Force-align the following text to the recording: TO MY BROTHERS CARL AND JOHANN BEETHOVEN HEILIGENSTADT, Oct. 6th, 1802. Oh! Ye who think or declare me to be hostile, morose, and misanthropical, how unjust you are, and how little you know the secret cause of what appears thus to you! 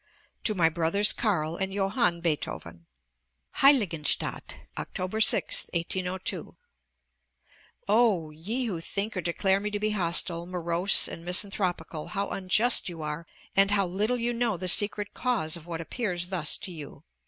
TO 0.43 0.55
MY 0.55 0.69
BROTHERS 0.69 1.13
CARL 1.13 1.57
AND 1.57 1.71
JOHANN 1.73 2.21
BEETHOVEN 2.21 2.87
HEILIGENSTADT, 3.57 4.55
Oct. 4.75 4.93
6th, 4.97 5.69
1802. 5.75 6.57
Oh! 7.87 8.31
Ye 8.31 8.65
who 8.65 8.81
think 8.81 9.15
or 9.15 9.21
declare 9.21 9.59
me 9.59 9.69
to 9.69 9.79
be 9.79 9.91
hostile, 9.91 10.47
morose, 10.47 11.07
and 11.07 11.23
misanthropical, 11.23 12.07
how 12.07 12.29
unjust 12.31 12.89
you 12.89 13.03
are, 13.03 13.27
and 13.55 13.69
how 13.69 13.85
little 13.85 14.17
you 14.17 14.33
know 14.33 14.57
the 14.57 14.67
secret 14.67 15.13
cause 15.13 15.55
of 15.55 15.67
what 15.67 15.79
appears 15.81 16.29
thus 16.29 16.57
to 16.57 16.71
you! 16.71 17.03